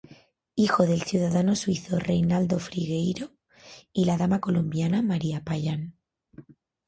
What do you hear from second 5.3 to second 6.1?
Payán.